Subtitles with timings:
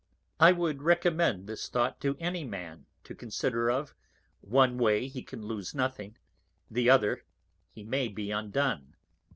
[0.51, 3.93] __I would recommend this Thought to any Man to consider of,
[4.41, 6.17] one Way he can lose nothing,
[6.71, 7.23] the other
[7.69, 8.95] he may be undone.